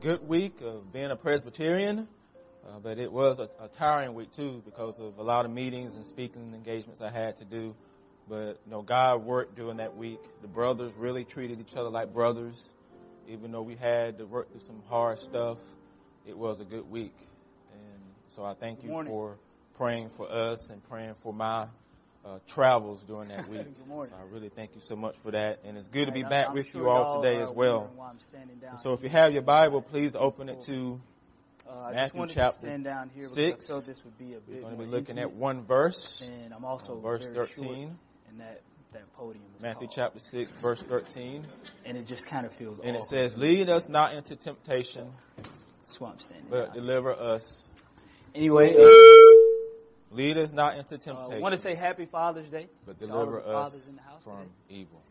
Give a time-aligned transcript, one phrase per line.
[0.00, 2.08] good week of being a Presbyterian,
[2.66, 5.94] uh, but it was a, a tiring week too because of a lot of meetings
[5.94, 7.74] and speaking engagements I had to do.
[8.26, 10.20] But you know, God worked during that week.
[10.40, 12.70] The brothers really treated each other like brothers,
[13.28, 15.58] even though we had to work through some hard stuff.
[16.26, 17.16] It was a good week,
[17.72, 18.02] and
[18.34, 19.36] so I thank you for
[19.76, 21.66] praying for us and praying for my
[22.24, 23.66] uh, travels during that week.
[23.88, 25.60] so I really thank you so much for that.
[25.64, 27.78] And it's good to be back I'm with sure you all today as uh, well.
[27.80, 31.00] wondering why I'm standing down So if you have your Bible, please open it to
[31.68, 33.70] uh, Matthew chapter to stand down here six.
[33.70, 36.64] I this would be a we're going to be looking at one verse, and I'm
[36.64, 37.96] also uh, verse 13.
[38.28, 39.94] and that that podium is Matthew tall.
[39.94, 41.46] chapter 6, verse 13.
[41.86, 46.00] and it just kind of feels And it says, Lead us not into temptation, That's
[46.00, 46.74] why I'm standing but down.
[46.74, 47.42] deliver us.
[48.34, 49.39] Anyway, uh,
[50.10, 53.24] Lead us not into I temptation, want to say Happy Father's Day but to all
[53.26, 54.50] deliver the us fathers in the house from today.
[54.80, 55.02] evil.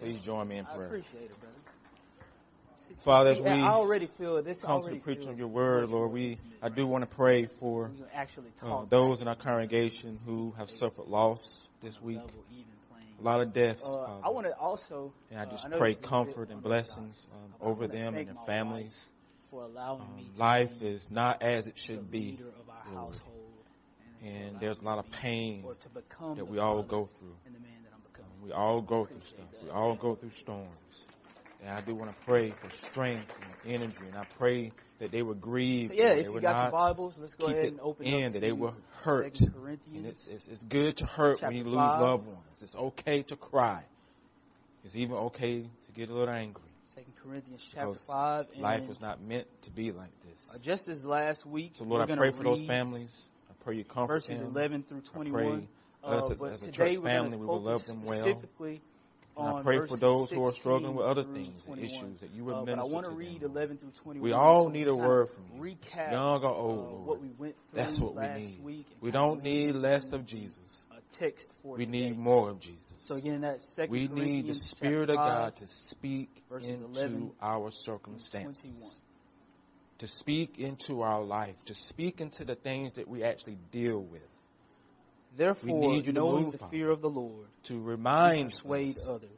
[0.00, 0.82] Please join me in prayer.
[0.82, 1.54] I appreciate it, brother.
[3.04, 4.58] Father, as we I already feel this.
[4.62, 6.10] Come to the preaching of your word, Lord.
[6.10, 10.18] We, I do want to pray for We can actually uh, those in our congregation
[10.26, 11.38] who have suffered loss
[11.82, 12.16] this week.
[12.18, 13.06] level even playing.
[13.20, 13.80] A lot of deaths.
[13.84, 16.08] Uh, I want to also, And I uh, just I pray this is a bit
[16.10, 18.98] comfort and blessings um, over them and their families.
[19.50, 22.40] for allowing Um, life is not as it should be,
[22.92, 23.16] Lord.
[24.22, 26.82] And, there's a lot of me to be- pain or to become that we all
[26.82, 27.34] go through.
[27.46, 28.30] and the man that I'm becoming.
[28.42, 29.62] We all go through stuff.
[29.62, 30.70] We all go through storms.
[31.62, 33.28] And I do want to pray for strength
[33.64, 35.88] and energy, and I pray that they would grieve.
[35.88, 38.40] So yeah, if you got your Bibles, let's go ahead and open in, up that
[38.40, 39.34] they will hurt.
[39.34, 40.06] 2 And Corinthians.
[40.06, 42.00] it's, it's, it's good to hurt when you lose five.
[42.00, 42.38] loved ones.
[42.62, 43.84] It's okay to cry.
[44.84, 46.62] It's even okay to get a little angry.
[46.94, 48.46] Second Corinthians chapter Because 5.
[48.54, 50.62] And Life was not meant to be like uh, this.
[50.62, 53.14] just as last week, So, Lord, I pray for those families.
[53.60, 54.50] I pray you comfort verses them.
[54.50, 55.32] 11 through I 21.
[55.32, 55.68] pray
[56.02, 58.42] Uh, us as, as a today church family, we will love them well.
[59.36, 62.44] And I pray for those who are struggling with other things and issues that you
[62.44, 63.52] would Uh, but minister I want to to read them.
[63.52, 64.22] 11 through 21.
[64.22, 65.74] We all need a word from you.
[65.76, 68.62] Recap Young or uh, old, what we went through That's what we need.
[68.62, 68.86] week.
[69.00, 70.56] We don't need less of Jesus.
[70.90, 72.10] A text for We today.
[72.10, 72.82] need more of Jesus.
[73.04, 76.28] So again, that's Second We need the Spirit of God to speak
[76.60, 78.90] into 11 our circumstances, 21.
[80.00, 84.22] To speak into our life, to speak into the things that we actually deal with,
[85.38, 86.70] Therefore, we need you to knowing the Father.
[86.72, 89.30] fear of the Lord, to we remind persuade others.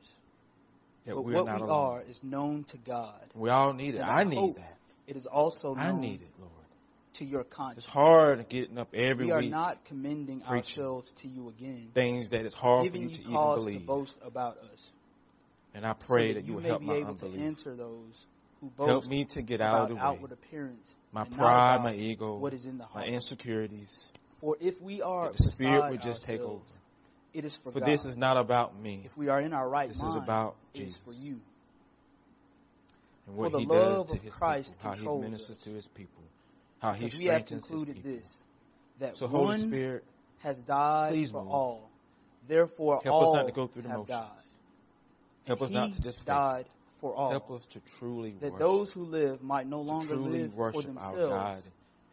[1.07, 1.71] that But we're what not we alone.
[1.99, 3.21] are is known to God.
[3.35, 3.99] We all need it.
[3.99, 4.77] And I I need that.
[5.07, 6.51] It is also known I need it, Lord.
[7.19, 7.85] to your conscience.
[7.85, 12.31] It's hard getting up every we are week not commending ourselves to you again, things
[12.31, 14.81] that it's hard for you you to even cause to boast about us.
[15.75, 17.27] And I so pray that that you you will may help be my able to
[17.39, 18.15] answer those
[18.63, 20.01] who Help me to get out of the way.
[20.01, 23.91] outward appearance, My pride, my ego, what is in the my insecurities.
[24.41, 26.63] For if we are That the Spirit would just take over.
[27.35, 27.75] it is for, God.
[27.75, 27.89] For God.
[27.89, 29.03] this is not about me.
[29.05, 31.01] if we are in our right This is about it is Jesus.
[31.05, 31.39] for you.
[33.27, 35.59] And what For the he love does to of his Christ people, how he ministers
[35.59, 35.65] us.
[35.65, 36.23] to his people,
[36.81, 38.11] how he Because we have strengthens his concluded people.
[38.13, 38.39] this,
[39.01, 40.05] that So Holy one Spirit,
[40.43, 41.53] has died for move.
[41.53, 41.91] all.
[42.49, 44.09] Therefore, Help us all not to go through the have motions.
[44.19, 44.39] died.
[45.47, 46.67] help us he not to just died
[47.03, 47.31] for all.
[47.31, 51.17] Help us to truly that worship, those who live might no longer live for themselves,
[51.19, 51.63] our God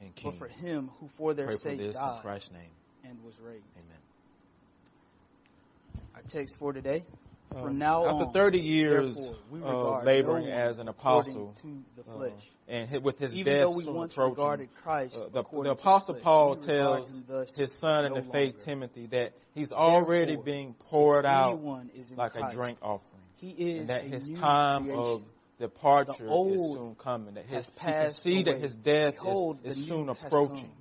[0.01, 0.31] and King.
[0.31, 2.71] but for Him who for their Pray for sake in died Christ's name.
[3.05, 3.63] and was raised.
[3.77, 3.97] Amen.
[6.15, 7.05] Our text for today.
[7.55, 8.13] Uh, From now on.
[8.15, 9.17] after on, 30 years
[9.51, 12.43] we of laboring no as an apostle, to the uh, flesh.
[12.67, 16.23] and with his Even death we once approaching, regarded Christ uh, the, the apostle flesh,
[16.23, 17.09] Paul tells
[17.55, 18.65] his son in the faith, longer.
[18.65, 22.77] Timothy, that he's already Therefore, being poured out anyone is in like Christ, a drink
[22.83, 24.99] offering, He is and that his time creation.
[25.01, 25.21] of
[25.59, 27.35] departure is soon coming.
[27.35, 30.71] That his has he can passed see that his death Behold, is, is soon approaching.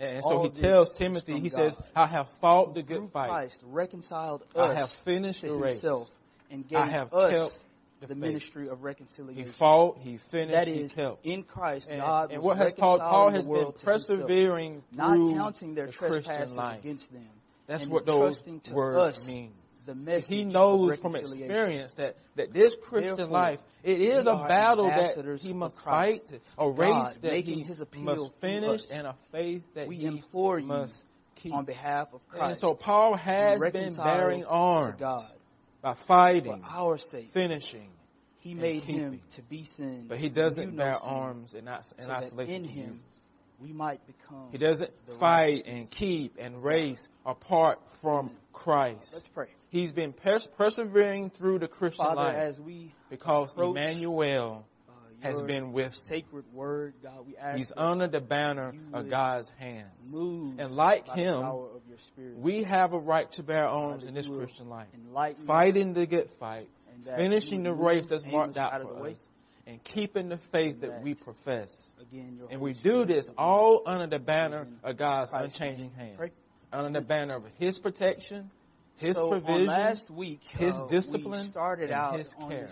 [0.00, 3.28] And, so All he tells Timothy, he says, "I have fought the good fight.
[3.28, 5.72] Christ reconciled us I have finished the race.
[5.72, 6.08] himself
[6.50, 7.60] and gave I have us kept
[8.00, 9.46] the, the ministry of reconciliation.
[9.46, 9.98] He fought.
[9.98, 10.52] He finished.
[10.52, 11.24] that he is, kept.
[11.26, 15.14] in Christ, And, God and what has Paul, Paul has been to himself, persevering not
[15.16, 16.80] through counting their the Christian trespasses life.
[16.80, 17.26] against them.
[17.66, 19.52] That's what those to words mean.
[19.88, 24.44] The message He knows from experience that, that this Christian Therefore, life, it is a
[24.46, 26.20] battle that he must fight,
[26.58, 30.58] a race God that he his must finish, and a faith that We he implore
[30.58, 30.92] you must
[31.36, 31.54] keep.
[31.54, 32.50] on behalf of Christ.
[32.50, 35.30] And so Paul has been bearing to arms God
[35.80, 37.30] by for fighting, our sake.
[37.32, 37.88] finishing,
[38.40, 40.04] He made him to be sin.
[40.06, 43.17] but he doesn't no bear arms in, in so isolation in to him Jesus.
[43.60, 44.48] We might become.
[44.50, 49.08] He doesn't fight and keep and race apart from Christ.
[49.12, 49.48] Let's pray.
[49.70, 55.40] He's been pers- persevering through the Christian Father, life as we because Emmanuel uh, has
[55.42, 59.90] been with sacred word, God, we ask He's under the banner of God's hands.
[60.06, 61.44] move And like him,
[62.12, 62.38] Spirit.
[62.38, 64.88] we have a right to bear arms in this Christian life.
[65.46, 69.02] Fighting the good fight, and finishing the race that's marked out out of the for
[69.02, 69.16] way.
[69.68, 71.68] And keeping the faith that we profess.
[72.00, 76.18] Again, your And we do this all under the banner of God's unchanging hand.
[76.72, 78.50] Under the banner of His protection,
[78.96, 82.70] His so provision, last week, His uh, discipline, we started and out His care.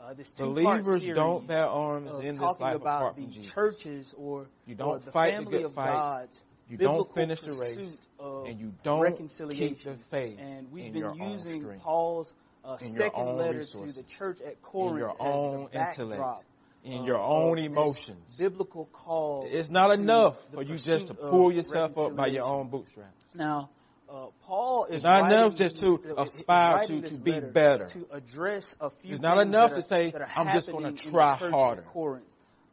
[0.00, 3.52] uh, Believers don't bear arms in this talking life about apart the from Jesus.
[3.52, 5.92] churches or, You don't the fight the family good of fight.
[5.92, 6.38] God's
[6.68, 9.74] You don't finish the race, and you don't reconciliation.
[9.76, 12.32] keep the faith and we've been using Paul's
[12.64, 15.68] uh, in your second own letter resources, to the church at in Corinth your own
[15.72, 16.44] intellect,
[16.84, 18.18] in uh, your own emotions.
[18.38, 19.46] biblical call.
[19.48, 23.24] It's not enough for you just to pull yourself up by your own bootstraps.
[23.34, 23.70] Now,
[24.08, 27.86] uh, Paul is It's not enough just to aspire to- to be better.
[27.92, 30.92] To address a few It's not enough that to are- say, "I'm just in the
[31.10, 32.24] try harder." Corinth.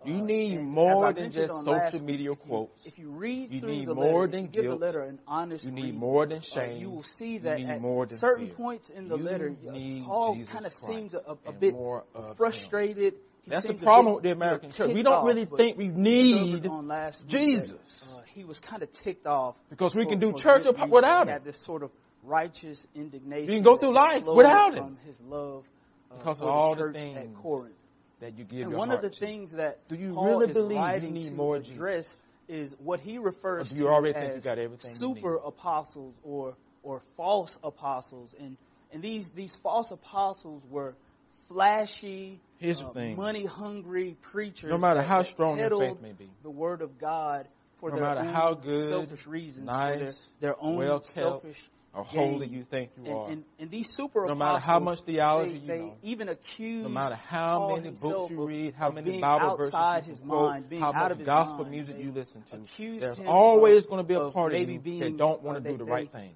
[0.06, 2.86] You Uh, need more than just social week, media you- quotes.
[2.86, 4.80] If you read You through the more letter, than give guilt.
[4.80, 6.78] the letter an honest You need read, more than uh, shame.
[6.82, 8.56] you will see that at more than certain fear.
[8.56, 12.04] points in the You letter, need Paul kind of seems a, a, bit more
[12.38, 13.16] frustrated.
[13.48, 14.92] That's the problem with the American church.
[14.94, 17.74] We don't really think we need last Jesus.
[18.12, 20.90] uh, he was kind of ticked off Because we can do church good ap- reason.
[20.92, 21.34] without him.
[21.34, 21.92] had this sort of
[22.24, 23.50] righteous indignation.
[23.52, 24.98] You can go through life without him.
[25.06, 25.64] his love
[26.12, 27.76] uh, Because of all the church at things Corinth.
[28.22, 29.20] That you give And your one of the to.
[29.20, 31.74] things that Do you Paul really believe you need to more Jesus?
[31.76, 32.06] address
[32.48, 36.56] is what he refers to already think you as got everything you super apostles or
[36.84, 38.34] or false apostles.
[38.40, 38.58] And
[38.94, 40.96] and these these false apostles were
[41.48, 43.16] flashy, uh, thing.
[43.16, 44.70] money-hungry preachers.
[44.70, 46.30] No matter how strong your faith may be.
[46.44, 47.48] the word of God
[47.80, 51.14] for No their matter own how good, selfish reasons, for nice, their, their own well-kept,
[51.14, 51.58] selfish
[51.96, 53.30] Or holy you think you and, are.
[53.30, 55.94] and, and these super No matter how much theology they, you they know.
[56.04, 60.04] even accuse No matter how Paul many books you read, how many Bible verses outside
[60.08, 61.72] you quote, mind, being how out much of his gospel mind.
[61.72, 63.00] music you listen to.
[63.00, 65.72] There's always of- going to be a part of you being, that don't want to
[65.72, 66.34] do the right thing.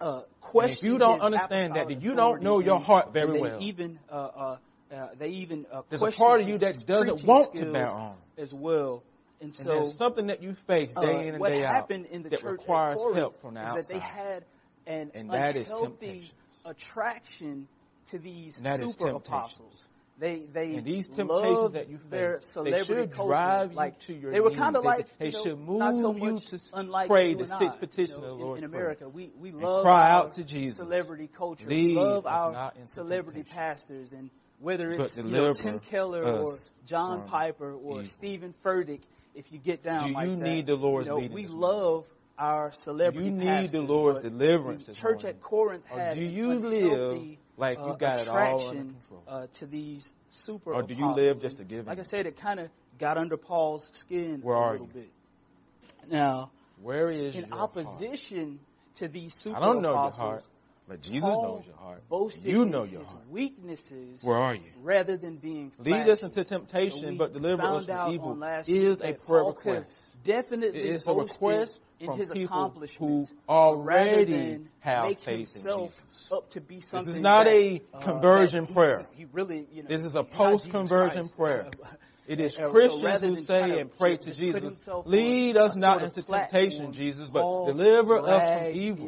[0.00, 3.12] uh, And if question you don't understand that, then you don't know your and- heart
[3.12, 3.58] very and well.
[3.62, 4.56] Even uh, uh,
[4.92, 8.18] uh, they even There's a part of you that doesn't want to bear arms.
[8.36, 9.04] as well.
[9.40, 12.22] And And so there's something that you face day in and day out happened in
[12.24, 13.84] the that requires help from the outside.
[13.84, 14.44] that they had
[14.90, 16.30] an And that is unhealthy
[16.64, 17.68] attraction
[18.10, 19.74] to these And that super apostles.
[20.18, 23.28] They they And these temptations that you their face, they celebrity should culture.
[23.30, 25.58] drive you like, to your They were kind of They- like they you know, should
[25.68, 28.58] not so move you to pray the and sixth petition you know, of the in,
[28.58, 29.08] in America.
[29.08, 30.76] We we love cry out to Jesus.
[30.78, 31.66] celebrity culture.
[31.66, 34.28] Lead we love our celebrity pastors and
[34.60, 38.12] whether it's you know, Tim Keller or John Piper or evil.
[38.18, 39.00] Steven Furtick,
[39.34, 42.04] if you get down Do like you that, need the Lord's you know, we love
[42.40, 45.26] our celebrity You need pastors, the Lord's deliverance the church morning.
[45.26, 48.70] at Corinth Or had do an you unhealthy, live like you uh, got it all
[48.70, 48.96] attraction
[49.28, 50.08] uh, to these
[50.46, 51.16] super Or do you apostles.
[51.16, 54.56] live just to give Like I said, it kind of got under Paul's skin Where
[54.56, 54.92] a are little you?
[54.94, 55.08] bit.
[56.10, 56.50] Now,
[56.82, 57.70] Where is in your heart?
[57.76, 58.58] opposition
[58.96, 60.44] to these super I don't know your apostles, heart,
[60.88, 62.08] but Jesus Paul knows your heart.
[62.08, 63.28] boasted You know your heart.
[63.30, 64.70] weaknesses Where are you?
[64.82, 69.12] rather than being Lead us into temptation, So but deliver us from evil is a
[69.12, 69.86] prayer Paul request.
[70.24, 76.00] Definitely It is a request from his people who already have faith in Jesus.
[76.32, 77.06] up to be something.
[77.06, 79.06] This is not that, a uh, conversion he- prayer.
[79.12, 81.70] He really, you know, This is a he's not Jesus post-conversion prayer.
[82.30, 84.62] It is And Christians who say and pray to Jesus,
[85.04, 89.06] lead us not into temptation, Jesus, but deliver us from evil.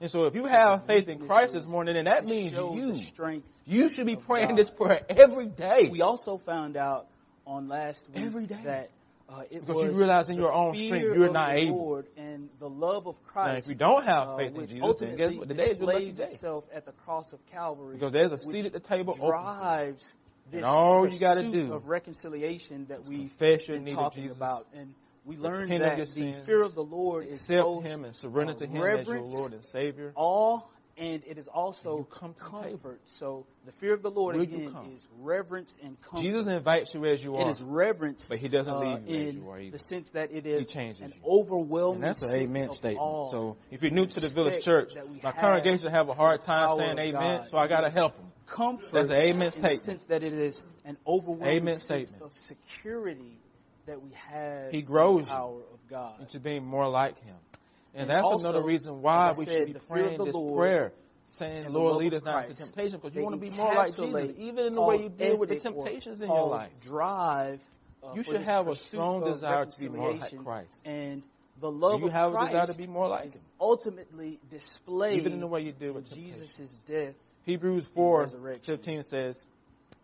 [0.00, 2.96] And so if you have faith in Christ this morning, then that means you.
[3.12, 5.88] Strength you should be praying this prayer every day.
[5.90, 7.06] We also found out
[7.46, 8.60] on last week Every day.
[8.64, 8.90] that
[9.28, 11.76] uh, it Because was you realize in your own strength you're not the able.
[11.76, 13.52] Lord and the love of Christ.
[13.52, 15.48] Now, if you don't have uh, faith in Jesus, then guess what?
[15.48, 16.24] Today is your lucky day.
[16.24, 17.94] itself at the cross of Calvary.
[17.94, 19.96] Because there's a seat at the table open.
[20.50, 23.98] This And all you gotta pursuit do of reconciliation that we've confess your need of
[23.98, 27.82] talking Jesus, about, and we learned that the sins, fear of the Lord is both
[27.82, 30.12] Him and surrender uh, to Him as your Lord and Savior.
[30.16, 33.00] All and it is also come to comfort.
[33.18, 36.22] So the fear of the Lord Will again is reverence and comfort.
[36.22, 37.48] Jesus invites you as you are.
[37.48, 39.78] It is reverence, But he doesn't uh, leave you as in you are either.
[39.78, 41.12] the sense that it is an you.
[41.28, 42.98] overwhelming And that's an amen statement.
[43.30, 44.90] So if you're new to the village church,
[45.22, 47.48] my congregation have a hard time saying amen, God.
[47.50, 48.26] so I got to help them.
[48.46, 49.82] Comfort That's an amen in the statement.
[49.84, 52.22] sense that it is an overwhelming Amen sense statement.
[52.22, 53.38] of security
[53.86, 56.20] that we have He grows in the power of God.
[56.20, 57.36] into being more like Him.
[57.94, 60.24] And, And that's also, another reason why we said, should be the fear of praying
[60.24, 60.92] this Lord prayer,
[61.38, 64.30] saying, Lord, lead us not into temptation, because you want to be more like Jesus,
[64.38, 66.70] even in the way you deal with the temptations in your life.
[66.82, 67.60] drive.
[68.02, 70.32] uh, You should have a strong desire to be more like.
[70.42, 70.70] Christ.
[70.84, 71.22] And
[71.60, 73.40] the love you of have a desire to be more like Him?
[73.60, 76.08] ultimately displayed Even in the way you deal with.
[76.12, 77.14] Jesus' death.
[77.44, 78.76] Hebrews 4 resurrection.
[78.76, 79.36] 15 says,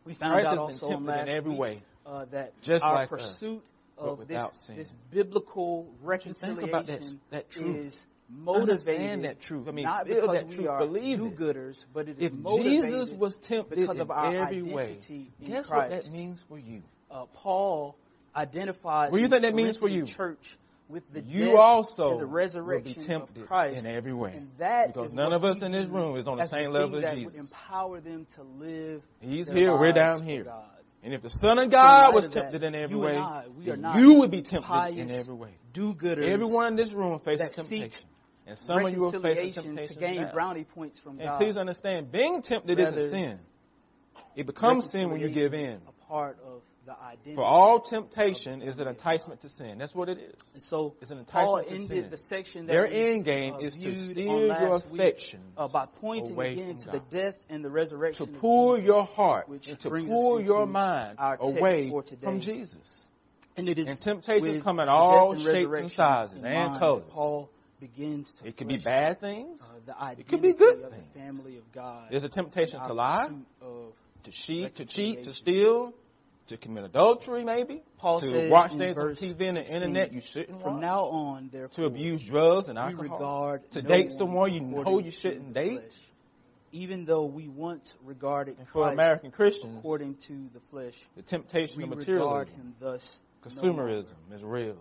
[0.04, 2.94] We found Christ out also tempted in last every week, way, uh, that just our
[2.94, 3.62] like us, pursuit
[3.97, 4.76] but of this, sin.
[4.76, 5.87] this biblical
[6.25, 7.76] Just think about that, that truth.
[7.87, 7.97] is
[8.28, 9.66] motivated understand that truth.
[9.68, 11.37] I mean, not because that we truth, are believe it.
[11.38, 14.85] do-gooders, but it is If motivated Jesus was tempted because in of our every way,
[14.92, 15.92] identity in guess Christ.
[15.94, 16.82] what that means for you?
[17.11, 17.97] uh, Paul
[18.37, 20.06] identified What do you think that means for you?
[20.06, 20.38] church
[20.90, 23.78] with the You also the will resurrection be tempted of Christ.
[23.85, 24.35] in every way.
[24.37, 27.04] And that Because none of us in this room is on the same thing level
[27.04, 27.32] as Jesus.
[27.32, 30.47] would empower them to live He's here, we're down here.
[31.02, 33.44] And if the Son of God was of that, tempted in every way, I,
[33.97, 35.54] you would be tempted pious, in every way.
[35.73, 37.92] do-gooders Everyone in this room faces temptation.
[38.47, 40.32] And some of you will face temptation to gain now.
[40.32, 41.38] brownie points from And God.
[41.38, 43.38] please understand, being tempted Rather, isn't sin.
[44.37, 45.80] It becomes sin when you give in.
[45.88, 46.70] A part of the.
[47.35, 49.78] For all temptation is an enticement to sin.
[49.78, 50.35] That's what it is.
[50.54, 52.11] And so It's an Paul enticement to ended sin.
[52.11, 56.38] the section that Their end game uh, is to steal your affections uh, by pointing
[56.38, 58.87] again to the death and the resurrection to pull Jesus.
[58.87, 61.92] your heart and to pull your mind away
[62.23, 62.76] from Jesus.
[63.56, 67.04] And it is And temptations come in all shapes and sizes in and colors.
[67.11, 69.61] Paul begins to It could be bad things.
[69.61, 71.04] uh, the It could be good of things.
[71.14, 72.09] the family of God.
[72.11, 73.28] There's a temptation to lie,
[74.25, 75.92] to cheat, to cheat, to steal,
[76.50, 77.83] to commit adultery, maybe.
[77.99, 80.80] Paul to says watch things on TV and the internet you shouldn't From watch.
[80.83, 83.59] now on, therefore, to abuse drugs and alcohol.
[83.73, 85.80] to no date someone you know you shouldn't date.
[85.80, 85.92] flesh,
[86.73, 91.23] even though we once regarded And for Christ American Christians, according to the flesh, the
[91.23, 93.16] temptation of materialism, thus.
[93.45, 94.37] consumerism longer.
[94.37, 94.76] is real.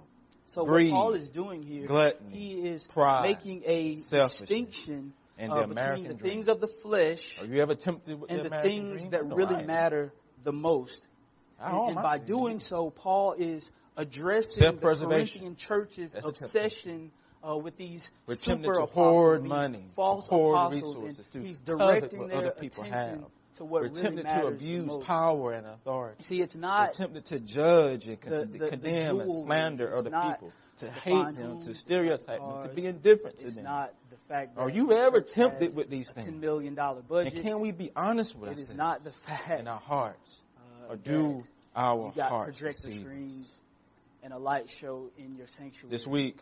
[0.47, 5.51] So greed, what Paul is doing here, gluttony, he is pride, making a distinction and
[5.51, 6.33] uh, between American the dream.
[6.33, 9.11] things of the flesh Are you ever tempted with and the, the things dream?
[9.11, 10.11] that No, really matter
[10.43, 10.99] the most.
[11.61, 12.03] I And, and mind.
[12.03, 17.11] by doing so, Paul is addressing the Corinthian church's That's obsession
[17.47, 21.25] uh, with these We're super to apostles, hoard these money, to false hoard apostles, resources,
[21.33, 23.31] and to he's directing what their other people attention have.
[23.57, 25.05] to what We're really tempted matters to abuse most.
[25.05, 26.23] power and authority.
[26.23, 30.09] See, it's We're not tempted to judge and con- the- the condemn and slander other
[30.09, 33.63] people, to the hate them, to the stereotype them, to be indifferent to them.
[33.63, 36.41] not the fact that Are you ever tempted with these a ten things?
[36.41, 37.41] million dollar And budget.
[37.43, 40.41] can we be honest with it is ourselves not the fact in our hearts?
[40.89, 41.43] Or do
[41.75, 43.03] our you got hearts projector deceive us?
[43.03, 43.47] screens
[44.23, 45.95] and a light show in your sanctuary.
[45.95, 46.37] This week,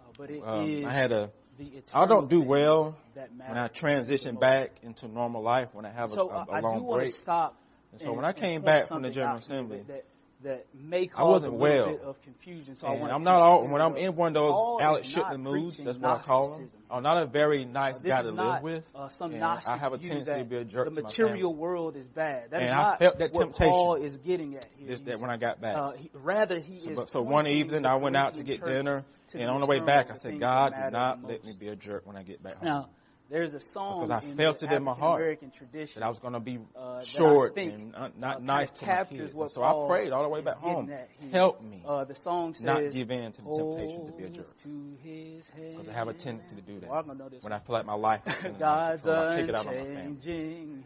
[0.00, 1.30] uh, but it um, is I had a.
[1.58, 5.90] the I don't do well that when I transition back into normal life when I
[5.90, 7.14] have a, So a, uh, a I do long want break.
[7.14, 7.56] to stop.
[7.92, 10.04] And so and- when I came back from the General Assembly, that,
[10.42, 11.86] that, that may I cause wasn't a little well.
[11.96, 12.76] bit of confusion.
[12.76, 15.06] So I and want I'm not all when I'm in one of those Paul Alex
[15.08, 15.76] is not Shipman moods.
[15.84, 16.60] That's what I call them.
[16.62, 16.80] Gnosticism.
[16.90, 18.84] I'm not a very nice Uh, guy to not, live with.
[18.94, 20.94] Uh, some and Gnostic I have a view tendency that to be a jerk the
[20.96, 22.50] to my material world is bad.
[22.50, 23.70] That is And I not felt that what temptation.
[23.70, 24.88] Paul is getting at here.
[24.88, 25.76] Just that when I got back.
[25.76, 26.96] uh, he, rather, he So, is.
[26.96, 29.80] but- so one evening I went out to get dinner, to and on the way
[29.80, 32.56] back I said, God, do not let me be a jerk when I get back
[32.56, 32.64] home.
[32.66, 32.88] Now,
[33.28, 36.18] there's a song Because I in felt the it in my heart that I was
[36.20, 39.32] going to be uh, short and not uh, nice to my kids.
[39.34, 40.90] And so I prayed all the way back home.
[41.32, 44.28] Help me Uh, the song says, not give in to the temptation to be a
[44.30, 44.54] jerk.
[44.62, 46.88] Because I have a tendency to do that.
[46.88, 49.28] Well, I'm gonna know this When I feel like my life is in God's control,
[49.28, 50.00] I take it out on my family.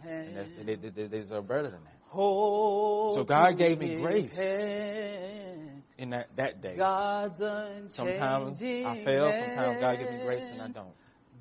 [0.07, 0.69] And that's, hand.
[0.69, 1.95] they, they, they deserve better than that.
[2.05, 4.33] Hold So God gave me grace.
[4.35, 5.83] hand.
[5.99, 6.77] In that, that day.
[7.95, 10.95] Sometimes I fail, sometimes God gives me grace and I don't.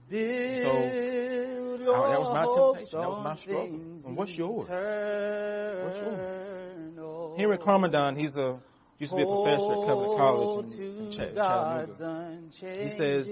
[0.09, 2.99] Build I- your that was my temptation.
[2.99, 3.79] That was my struggle.
[4.05, 4.67] And what's yours?
[4.67, 7.35] What's eternal.
[7.37, 8.59] Henry Krabbendam, he's a
[8.97, 12.39] used to be a professor at Covenant College in, in Ch- Chattanooga.
[12.59, 13.27] He says.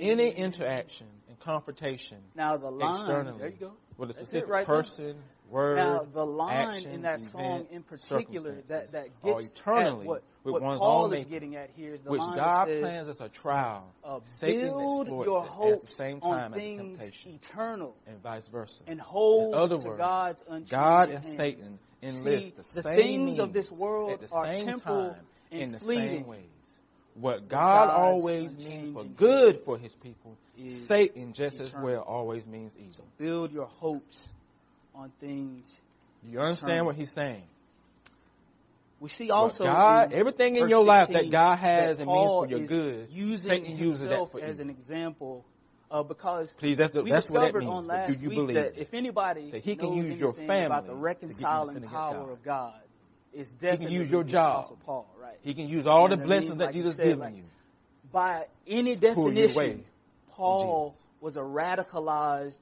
[0.00, 4.64] Any interaction and confrontation now the line externally there you go with a specific right
[4.64, 5.16] person,
[5.50, 10.04] word, now the line action, in that event, song in particular that that gets eternally
[10.04, 12.74] at what, what one's Paul is getting at here is the which line God that
[12.74, 16.58] says, plans as a trial, uh, build your it at the same on time as
[16.58, 17.40] things temptation.
[17.42, 18.82] eternal and vice versa.
[18.86, 21.36] and hold In other to words, God's unchanging God and hand.
[21.38, 25.10] Satan See, enlist the, the same things of this world at the are same temporal
[25.10, 26.18] time and in the fleeting.
[26.18, 26.44] same ways.
[27.14, 32.02] What God God's always means for good for His people, is Satan just as well
[32.02, 33.04] always means evil.
[33.18, 34.28] build your hopes
[34.98, 35.64] on things.
[36.24, 36.86] Do you understand Eternal.
[36.86, 37.44] what He's saying?
[39.00, 42.28] We see also God, in everything in your life that God has that and means
[42.28, 44.62] for your good, using Satan uses that for as evil.
[44.62, 45.44] an example
[45.88, 47.72] uh, because Please, that's, the, we that's what that discovered means.
[47.72, 50.64] on last do you believe that if anybody That he can knows use your anything
[50.66, 52.32] about the family to get you to reconciling power God.
[52.32, 52.74] of God,
[53.32, 54.64] it's can definitely use your job.
[54.64, 55.38] Apostle Paul, right?
[55.42, 56.40] He can use all You the know I mean?
[56.40, 57.44] blessings that Like you Jesus said, given like, you.
[58.12, 59.84] By any you definition,
[60.32, 62.56] Paul was a radicalized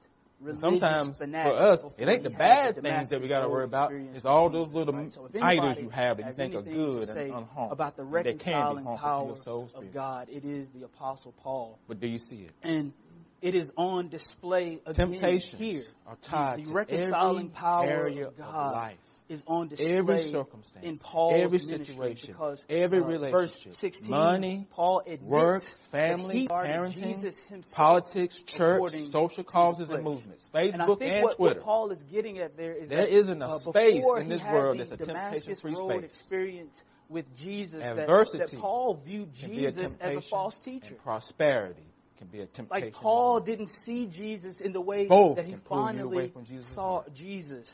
[0.59, 3.91] Sometimes for us, it ain't the bad things that we got to worry about.
[3.91, 5.11] It's all those little right?
[5.11, 7.71] So idols you have that you think are good and say unharmful.
[7.71, 9.93] about the They can be reconciling power of.
[9.93, 11.79] God, it is the Apostle Paul.
[11.87, 12.51] But do you see it?
[12.61, 12.93] And
[13.41, 15.83] it is on display again Temptations here.
[16.05, 18.97] are tied the reconciling every power area of God life.
[19.29, 24.09] Is on display Every circumstance, in Paul's every situation, because every uh, relationship, verse 16,
[24.09, 27.33] money, Paul admits work, family, parenting,
[27.71, 31.55] politics, church, social causes and movements, And I Facebook think and what, Twitter.
[31.59, 34.41] what Paul is getting at there is There that isn't a uh, space in this
[34.41, 36.03] world that's a temptation-free space.
[36.03, 36.75] experience
[37.09, 40.87] with Jesus, that, Adversity that Paul viewed be a Jesus as a false teacher.
[40.87, 41.83] and prosperity
[42.17, 42.87] can be a temptation.
[42.87, 46.31] Like Paul didn't see Jesus in the way Both that he can pull you away
[46.33, 47.03] finally Jesus' saw.
[47.15, 47.67] Jesus.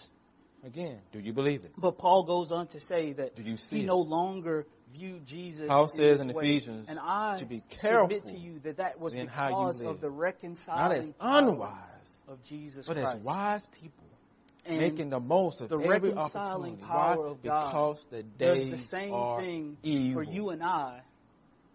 [0.65, 1.71] Again, do you believe it?
[1.77, 3.87] But Paul goes on to say that Do you see he it?
[3.87, 5.67] no longer viewed Jesus.
[5.67, 6.43] Paul in says in way.
[6.55, 9.73] Ephesians and I to be submit careful to you that that was in how you
[9.79, 11.77] because of the Not as reconciling power unwise,
[12.29, 13.17] of Jesus but Christ.
[13.17, 14.05] as wise people,
[14.65, 16.83] and making the most of the every reconciling opportunity.
[16.83, 17.31] power Why?
[17.31, 20.23] of God Because the does days the same are thing evil.
[20.23, 21.01] for you and I.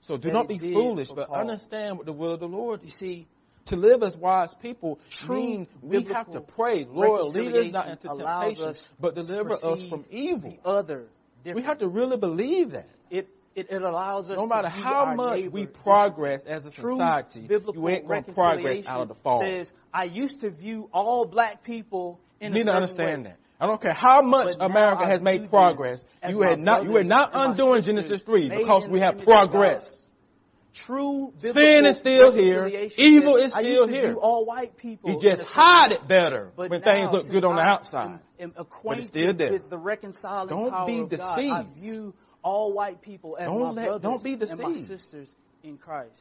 [0.03, 1.37] so do not be foolish, but Paul.
[1.37, 2.99] understand what the will of the Lord You is.
[2.99, 3.29] see,
[3.69, 8.09] To live as wise people True we have to pray, Lord, lead us not into
[8.09, 10.57] temptation, but deliver us from evil.
[10.63, 11.05] the other.
[11.45, 12.89] We have to really believe that.
[13.11, 14.37] It, it it allows us.
[14.37, 18.33] No matter how much neighbor we progress as a True society, you ain't going to
[18.33, 19.43] progress out of the fall.
[19.43, 23.31] says, I used to view all black people in you a need to understand way.
[23.31, 23.39] that.
[23.61, 26.01] I don't care how much But America has made progress.
[26.29, 29.85] You had not you are not undoing Genesis three because we have progress.
[30.87, 32.67] True Sin is still here.
[32.97, 34.09] Evil is I still used to here.
[34.11, 35.11] view all white people.
[35.11, 38.07] You just hide it better But when now, things look good on the outside.
[38.07, 39.53] Am, am acquainted still there.
[39.53, 41.21] with the reconciling Don't power be of God.
[41.21, 41.77] I deceived.
[41.77, 45.29] view all white people as Don't my let- brothers don't be and my sisters
[45.63, 46.13] in Christ.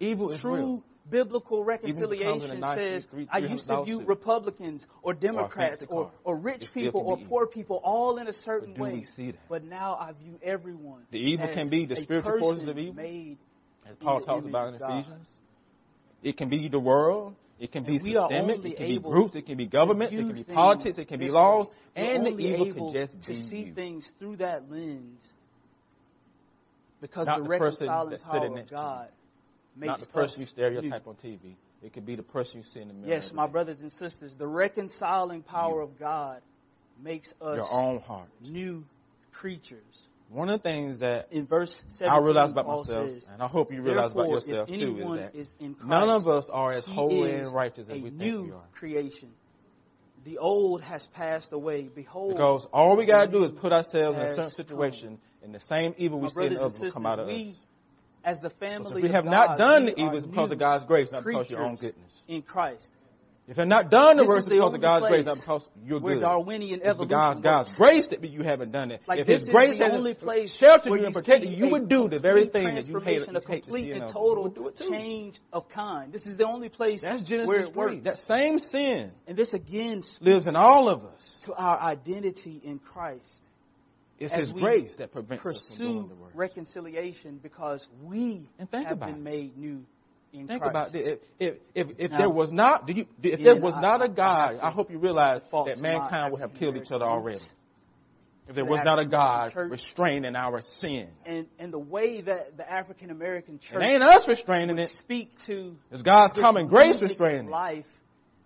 [0.00, 0.82] Evil is True real.
[1.10, 6.36] biblical comes in a reconciliation says, I used to view Republicans or Democrats or, or
[6.36, 8.92] rich people or poor people all in a certain But way.
[8.94, 9.40] we see that?
[9.48, 11.02] But now I view everyone.
[11.10, 12.94] The evil as can be the spiritual forces of evil.
[12.94, 13.38] Made
[13.88, 15.00] As Paul talks about in God.
[15.00, 15.26] Ephesians.
[16.22, 17.34] It can be the world.
[17.58, 18.64] It can be systemic.
[18.64, 19.36] It can be groups.
[19.36, 20.14] It can be governments.
[20.14, 20.98] It can be politics.
[20.98, 21.66] It can be laws.
[21.94, 23.74] And the evil can just to be see you.
[23.74, 25.20] things through that lens
[27.00, 28.80] because Not the the person reconciling that's power sitting of next to you.
[28.80, 29.08] God
[29.76, 31.10] makes Not the person you stereotype new.
[31.10, 31.54] on TV.
[31.82, 33.14] It could be the person you see in the mirror.
[33.20, 33.52] Yes, my day.
[33.52, 35.82] brothers and sisters, the reconciling power You.
[35.82, 36.40] of God
[37.02, 38.28] makes us Your own heart.
[38.40, 38.84] new
[39.32, 40.08] creatures.
[40.28, 43.42] One of the things that In verse 17, I realize about Paul myself, says, and
[43.42, 46.72] I hope you realize about yourself too, is that is Christ, none of us are
[46.72, 48.62] as holy and righteous as we think we are.
[48.78, 49.30] creation.
[50.24, 51.88] The old has passed away.
[51.94, 55.54] Behold, Because all we got to do is put ourselves in a certain situation, and
[55.54, 57.56] the same evil we see in others will come out of we, us.
[58.24, 61.08] as the family if we have God, not done the evil, because of God's grace,
[61.12, 62.10] not because of your own goodness.
[62.26, 62.86] in Christ.
[63.46, 65.36] If you're not done the This work, is it's the because of God's grace, not
[65.36, 66.20] because you're where good.
[66.22, 67.76] Darwinian It's evolution because God's works.
[67.76, 69.02] grace that you haven't done it.
[69.06, 71.70] Like if His is grace the hasn't only place sheltered you and protected you, you
[71.72, 74.68] would do the very thing that you hate, you a hate complete and total do
[74.68, 74.88] it too.
[74.90, 76.10] change of kind.
[76.10, 77.76] This is the only place That's where it 3.
[77.76, 78.04] works.
[78.04, 81.36] That same sin and this again lives in all of us.
[81.44, 83.26] to our identity in Christ.
[84.18, 86.30] It's His grace that prevents us from doing Pursue the work.
[86.34, 89.22] reconciliation because we And think have about been it.
[89.22, 89.84] made new
[90.34, 90.70] in Think Christ.
[90.70, 91.18] about this.
[91.38, 94.02] If if if, if Now, there was not, do you if there was I- not
[94.02, 96.90] I- a I God, to I hope you realize that mankind would have killed each
[96.90, 97.40] other already.
[98.46, 99.70] If there the was not a God church.
[99.70, 104.28] restraining our sin, And and the way that the African American it church ain't us
[104.28, 104.90] restraining it.
[105.00, 107.86] speak to It's God's common grace restraining life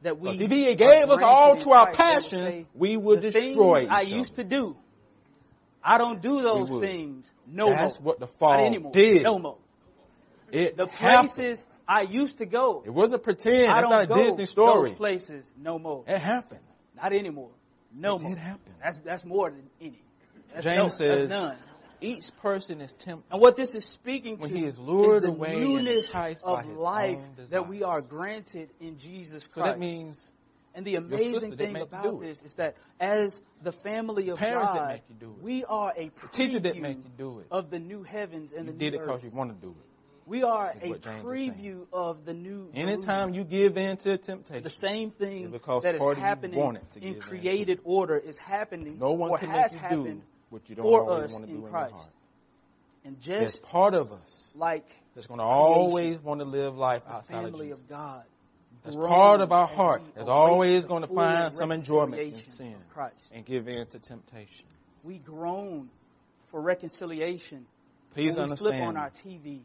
[0.03, 4.03] that we if He gave us all to our passions, we would destroy things I
[4.03, 4.77] each used to do.
[5.83, 7.89] I don't do those things no That's more.
[7.89, 8.93] That's what the fall anymore.
[8.93, 9.23] did.
[9.25, 9.57] No more.
[10.53, 11.59] It The happened.
[11.89, 12.83] I used to go.
[12.85, 13.73] It wasn't pretend.
[13.73, 14.91] I It's don't not a go Disney story.
[14.91, 16.05] those places no more.
[16.07, 16.61] It happened.
[16.95, 17.51] Not anymore.
[17.95, 18.33] No It more.
[18.33, 18.75] It happened.
[18.83, 20.03] That's that's more than any.
[20.53, 21.57] That's James no, says, none.
[22.01, 25.29] Each person is tempted And what this is speaking when to he is lured the
[25.29, 26.09] away newness
[26.45, 27.19] of life
[27.51, 29.55] that we are granted in Jesus Christ.
[29.55, 30.21] So that means
[30.75, 35.03] and the amazing thing about this is that as the family of Parents God, make
[35.09, 35.43] you do it.
[35.43, 37.47] we are a teacher didn't make you do it.
[37.51, 39.71] of the new heavens and You the did new it because you want to do
[39.71, 39.88] it.
[40.29, 41.25] We are a what James is saying.
[41.25, 45.95] preview of the new Anytime you give in to temptation, the same thing because that
[45.95, 47.21] is part of you happening in in.
[47.21, 50.77] created order is happening no one or can has make you happened do what you
[50.77, 51.95] don't for us want to in do in Christ.
[51.95, 52.11] heart.
[53.05, 57.03] and There's just part of us like that's going to always want to live life
[57.09, 57.79] outside of Jesus.
[57.79, 58.25] of God.
[58.85, 60.03] That's part of our heart.
[60.15, 63.17] That's always going to find some enjoyment in sin Christ.
[63.33, 64.67] and give in to temptation.
[65.03, 65.89] We groan
[66.51, 67.67] for reconciliation.
[68.15, 69.61] Please when we flip on our TV,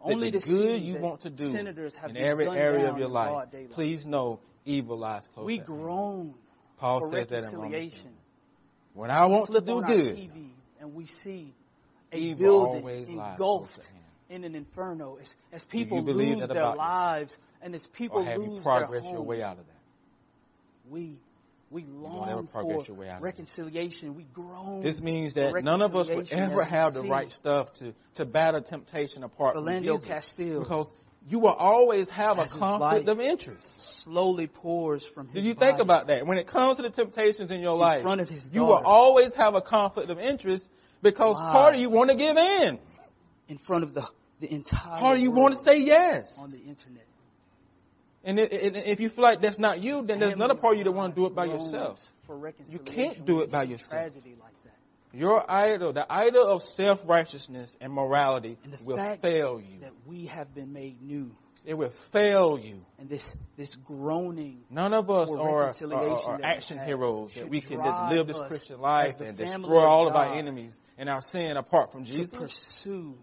[0.00, 3.08] only the to good you want to do senators have in every area of your
[3.08, 6.34] life, please know evil lies close we groan
[6.78, 7.94] Paul says that in Romans.
[8.94, 11.54] When I want to do good, TV and we see
[12.12, 13.78] a evil building engulfed
[14.28, 15.18] in an inferno.
[15.20, 17.32] As, as people believe lose their lives
[17.62, 19.76] and as people Or have lose their your way out of that?
[20.90, 21.16] we
[21.70, 23.24] We long for your way out of it.
[23.24, 24.14] reconciliation.
[24.14, 24.82] We groan.
[24.84, 28.62] This means that none of us will ever have the right stuff to, to battle
[28.62, 30.06] temptation apart from Philando Jesus.
[30.08, 30.86] Castile Because
[31.28, 33.66] you will always have a conflict of interest.
[34.04, 36.24] slowly pours from his Did you think body about that?
[36.26, 39.34] When it comes to the temptations in your life, front of his you will always
[39.34, 40.62] have a conflict of interest
[41.02, 41.52] because Wow.
[41.52, 42.78] part of you want to give in.
[43.48, 44.06] in front of the
[44.40, 46.28] the entire Part of you world want to say yes.
[46.38, 47.06] on the internet.
[48.26, 50.92] And if you feel like that's not you, then there's another part of you that
[50.92, 51.98] want to do it by yourself.
[52.28, 53.90] Reconciliation can't do it by yourself.
[53.90, 55.16] Tragedy like that.
[55.16, 59.78] Your idol, the idol of self righteousness and morality, And will fail you.
[59.80, 61.30] That we have been made new,
[61.64, 62.80] It will fail you.
[62.98, 63.24] and this
[63.56, 68.26] this groaning None of us are, are, are action heroes that we can just live
[68.26, 72.04] this Christian life and destroy of all of our enemies and our sin apart from
[72.04, 72.28] Jesus.
[72.32, 72.82] to Jesus.
[72.82, 73.14] pursue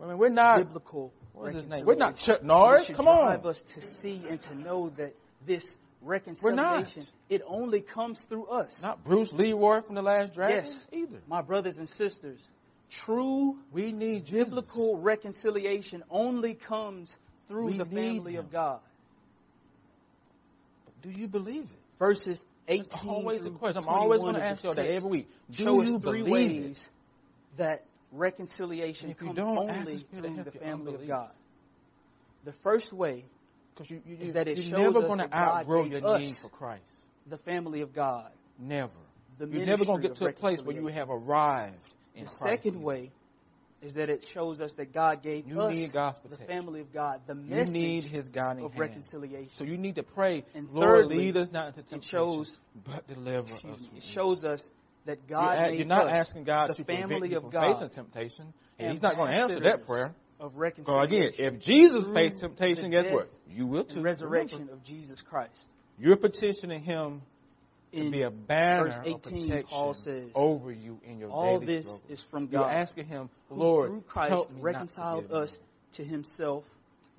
[0.00, 0.58] I mean, we're not.
[0.58, 1.86] biblical What is his name?
[1.86, 1.86] reconciliation.
[1.86, 2.82] We're not Chuck Norris.
[2.82, 5.14] It should drive us to see and to know that
[5.46, 5.64] this
[6.02, 8.70] reconciliation it only comes through us.
[8.82, 10.82] Not Bruce Leroy from the Last Dragon Yes.
[10.92, 11.18] either.
[11.26, 12.38] My brothers and sisters,
[13.04, 14.44] true We need Jesus.
[14.46, 17.12] biblical reconciliation only comes
[17.48, 18.80] through We the family of God.
[21.02, 21.68] Do you believe it?
[21.98, 23.82] Verses 18 That's always through question.
[23.82, 25.28] I'm always going to ask you that every week.
[25.56, 27.58] Do show us you three believe ways it?
[27.58, 31.06] that reconciliation comes only through the family of.
[31.06, 31.30] God.
[32.44, 33.24] The first way,
[33.88, 36.06] you, you, Is that it shows never us going to that God outgrow gave your
[36.14, 36.84] us need for Christ.
[37.28, 38.92] the family of God, Never.
[39.38, 41.76] the You're never going to get to a place where you have arrived
[42.14, 42.62] in The Christ.
[42.62, 43.10] second way
[43.82, 46.92] is that it shows us that God gave You us need God's the family of
[46.94, 48.80] God, the You message need His guiding of hand.
[48.80, 49.50] reconciliation.
[49.58, 53.06] So you need to pray, And Lord, thirdly, lead us not into temptation, shows- but
[53.06, 53.62] deliver us.
[53.64, 54.70] me, it shows us
[55.06, 57.90] that You're, God made you're not us asking God the to family of God, facing
[57.90, 58.52] temptation.
[58.78, 60.14] And He's not going to answer that prayer.
[60.38, 61.32] of reconciliation.
[61.34, 63.30] So again, if Jesus faced temptation, guess what?
[63.48, 64.02] You will too.
[64.02, 65.52] resurrection Remember, of Jesus Christ.
[65.98, 67.22] You're petitioning Him
[67.92, 71.28] to In be a banner verse of 18, protection Paul says, over you in your
[71.28, 71.36] life.
[71.36, 72.02] All daily this struggle.
[72.10, 72.52] is from God.
[72.52, 75.54] You're asking Him, Lord, through Christ reconciled to us
[75.94, 76.64] to Himself.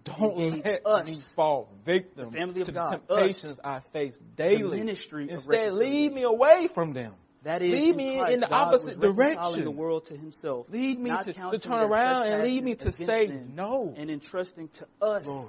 [0.04, 4.14] Don't let us, me fall victim the family of to God, the temptations I face
[4.38, 4.80] daily.
[4.80, 7.14] the ministry Instead, lead me away from them.
[7.48, 9.64] That is, Lead in me Christ, in the God opposite direction.
[9.64, 10.66] the world to Himself.
[10.70, 13.96] Lead me to, to turn around and lead me to say no.
[13.96, 15.48] and entrusting to us Lord.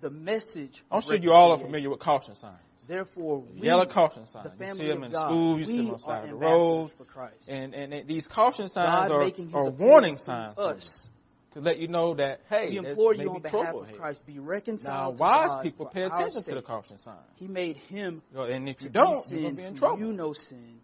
[0.00, 0.72] the message.
[0.90, 2.56] I'm sure you all are familiar with caution signs.
[2.88, 4.44] Therefore, we, Yellow caution signs.
[4.44, 6.30] the You family see them in God, school, you see them on the side of
[6.30, 6.90] the road.
[7.46, 10.98] And, and, and these caution signs God are, are warning signs for us.
[11.56, 13.98] You, to let you know that, hey, we implore you on behalf trouble of here.
[13.98, 17.18] Christ, be Now, reconciled to wise God people pay attention to the caution signs.
[17.36, 19.96] He made him And if you don't, you're going to be in trouble.
[19.98, 20.80] knew no sin.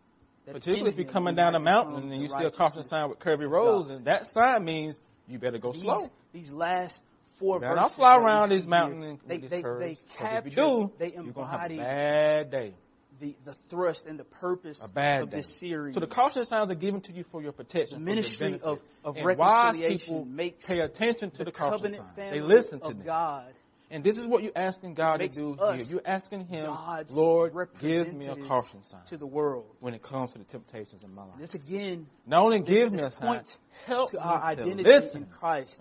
[0.46, 3.48] Particularly if you're coming down a mountain and you see a caution sign with curvy
[3.48, 4.96] roads, and that sign means
[5.28, 6.10] you better go These, slow.
[6.32, 6.98] these last
[7.38, 9.80] four Man, verses I'll fly around this mountain they, they, curves.
[9.80, 12.74] they capture, you they you're going to have a bad day.
[13.22, 15.22] The, the thrust and the purpose of day.
[15.30, 15.94] this series.
[15.94, 19.16] So the caution signs are given to you for your protection, the ministry of, of
[19.16, 22.32] and wise reconciliation people makes pay attention to the, the caution covenant signs.
[22.32, 23.06] They listen to of them.
[23.06, 23.54] God
[23.90, 25.86] And this is what you're asking God to do here.
[25.88, 29.66] You're asking Him, God's Lord, give me a caution sign to the world.
[29.78, 31.38] when it comes to the temptations in my life.
[31.38, 33.44] This again Not only give me a sign,
[33.86, 35.80] help to our identity listen in Christ,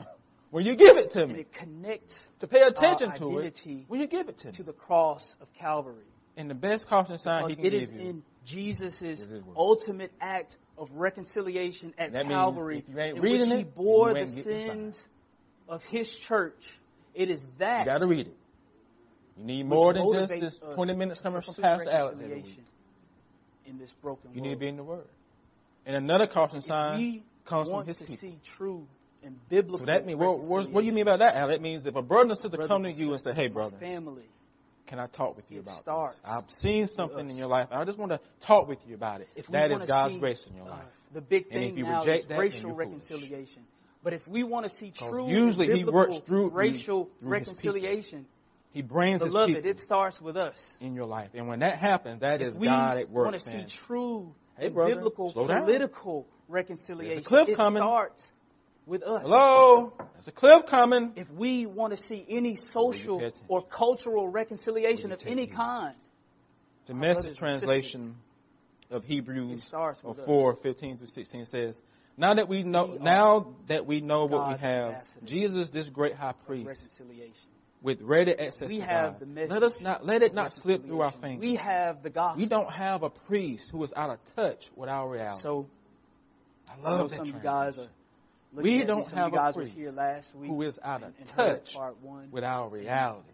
[0.52, 1.40] when you give it to and me.
[1.40, 4.54] it connects To pay attention to it when you give it to me.
[4.58, 6.06] to the cross of Calvary.
[6.38, 8.02] And the best caution sign Because He can it is give you.
[8.02, 9.20] It is in Jesus'
[9.56, 13.76] ultimate act of reconciliation at That Calvary, if you ain't in reading which He it,
[13.76, 14.98] bore you the ain't the sins
[15.70, 16.54] of His church.
[17.14, 18.38] It is that You got to read it.
[19.38, 22.60] You need more than just this 20 minute to sermon from Pastor Alex every week.
[23.66, 25.08] in this broken You need to be in the Word.
[25.86, 28.18] And another caution If sign we comes from want His to people.
[28.18, 28.88] see true
[29.24, 31.48] and biblical So that means, what, what, what do you mean by that, Al?
[31.50, 33.78] That means if a brother and sister Brothers come to you and say, hey, brother,
[33.80, 34.24] family,
[34.92, 36.22] can I talk with you It about starts this?
[36.26, 37.70] I've seen something in your life.
[37.72, 39.30] I just want to talk with you about it.
[39.38, 40.84] if that is God's see, grace in your uh, life.
[41.14, 42.88] the big And if thing you now reject is that, racial you're foolish.
[43.10, 43.64] reconciliation.
[44.04, 48.26] But if we want to see true usually and he works through- racial through reconciliation,
[48.74, 50.56] He brings His beloved, people it starts with us.
[50.82, 51.30] in your life.
[51.34, 54.34] And when that happens, that is If we God at work want to see true
[54.58, 55.64] Hey, brother, biblical slow down.
[55.64, 57.82] political reconciliation, cliff it coming.
[57.82, 58.22] starts
[58.92, 59.22] with us.
[59.24, 61.14] hello, there's a cliff coming.
[61.16, 65.96] If we want to see any social or cultural reconciliation of any kind,
[66.88, 68.18] The message translation
[68.92, 70.26] of Hebrews starts of us.
[70.26, 71.78] 4, 15 through 16 says,
[72.18, 76.36] Now that we know now that we know what we have, Jesus, this great high
[76.46, 76.78] priest,
[77.82, 79.20] with ready access We to have God.
[79.22, 81.42] the message Let us not let it not slip through our fingers.
[81.42, 82.44] We have the gospel.
[82.44, 85.42] We don't have a priest who is out of touch with our reality.
[85.42, 85.68] So
[86.68, 87.88] I I know love that some of you guys are
[88.54, 89.14] We don't me.
[89.16, 92.30] Have a priest here last week who is out of touch part one.
[92.32, 93.30] with our reality.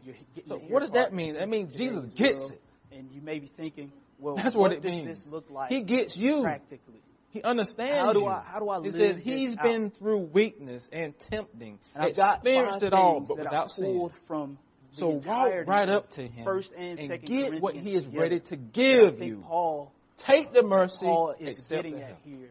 [0.46, 1.36] So what does that mean?
[1.36, 2.62] That means Jesus gets it.
[2.92, 5.08] And you may be thinking, well, That's what it does means.
[5.08, 6.42] this look like He gets you.
[6.42, 7.02] practically?
[7.32, 8.26] He understands How do you.
[8.28, 9.64] I how do I It live says he's out?
[9.64, 14.10] been through weakness and tempting, And I've got experienced it all, but without sin.
[14.28, 14.58] from
[14.94, 18.16] So walk right up to him First and, and Second get what he is Corinthians
[18.16, 19.12] ready together.
[19.12, 19.44] to give you.
[19.46, 19.92] Paul,
[20.26, 22.50] Take the mercy, Paul is getting at here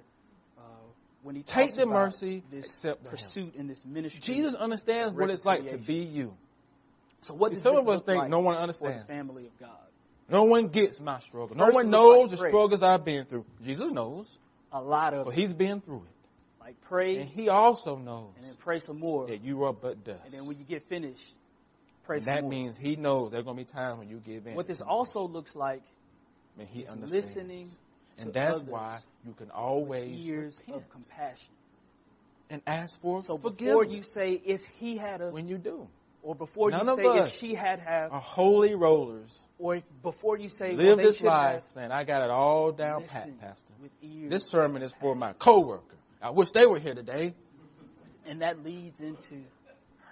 [1.26, 2.68] when he Take the mercy, this
[3.10, 4.20] pursuit in this ministry.
[4.22, 6.32] Jesus understands what it's like to be you.
[7.22, 9.08] So what does some of us think like no one understands.
[9.08, 9.70] family of God?
[10.30, 11.56] No one gets my struggle.
[11.56, 13.44] No First one knows like the struggles I've been through.
[13.64, 14.26] Jesus knows,
[14.70, 16.62] A lot of but he's been through it.
[16.62, 20.04] like pray And he also knows and then pray some more, that you are but
[20.04, 20.20] dust.
[20.26, 21.18] and then when you get finished,
[22.04, 22.50] pray And some that more.
[22.50, 24.54] means he knows there are going to be times when you give in.
[24.54, 25.82] what this also looks like
[26.56, 27.26] and he is understands.
[27.26, 27.70] listening
[28.18, 31.48] and that's why you can always ears repent of compassion.
[32.50, 35.86] and ask for So forgiveness before you say if he had a, when you do.
[36.22, 39.30] or before None you say if she had have, Are holy rollers.
[39.58, 43.04] or if, before you say Live they this life saying, I got it all down
[43.06, 43.72] pat, Pastor.
[43.82, 44.30] with ears.
[44.30, 45.96] This sermon is for my coworker.
[46.22, 47.34] I wish they were here today.
[48.26, 49.42] and that leads into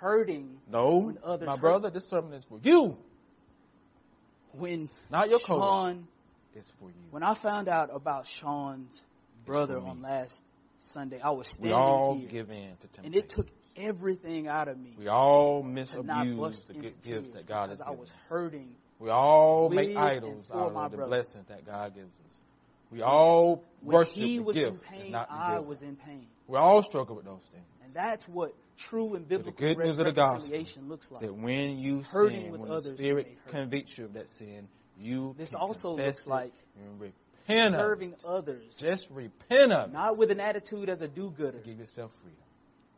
[0.00, 1.60] hurting No, my hurt.
[1.60, 2.96] brother, this sermon is for you,
[4.52, 5.66] when not your coworker.
[5.66, 6.08] Sean
[6.54, 6.94] It's for you.
[7.10, 9.00] When I found out about Sean's
[9.46, 10.34] brother on last
[10.92, 13.04] Sunday, I was standing We all here, give in to temptation.
[13.06, 17.70] and it took everything out of me we all misabuse the good gifts that God
[17.70, 18.68] has because I was hurting.
[19.00, 21.06] We all make idols out of the brother.
[21.08, 22.30] blessings that God gives us.
[22.92, 25.62] We all When worship he the gift in and pain, not the I giver.
[25.66, 27.64] was in pain, We all struggle with those things.
[27.84, 28.54] and that's what
[28.88, 31.22] true and the biblical good news of the gospel looks like.
[31.22, 35.52] That when you Hurting sin, when the Spirit convicts you of that sin, you This
[35.54, 36.52] also looks it like
[36.98, 37.74] repent.
[37.74, 42.38] Serving others, Just repent of not with an attitude as a do-gooder, give yourself freedom.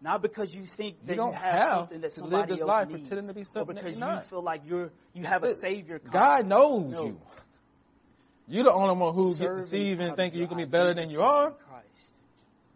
[0.01, 2.89] not because you think that You don't have, have something that to somebody else life
[2.89, 4.29] needs, pretending to be or something that because you not.
[4.31, 6.01] feel like you're you have a savior.
[6.13, 7.05] God knows No.
[7.07, 7.21] you.
[8.49, 11.21] You're the only one who gets deceived and thinking you can be better than you
[11.23, 11.51] are.
[11.51, 11.87] Christ.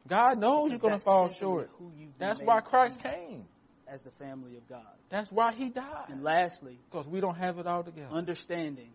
[0.08, 1.70] God knows Because you're going to fall short.
[2.18, 3.44] That's why Christ came.
[3.86, 4.86] as the family of God.
[5.10, 6.06] That's why He died.
[6.08, 8.08] And lastly, Because we don't have it all together.
[8.12, 8.90] understanding